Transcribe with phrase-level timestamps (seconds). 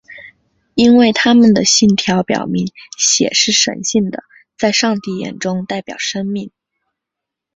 [0.73, 4.23] 因为他们的信条表明血是神性的
[4.57, 6.49] 在上帝眼中代表生命。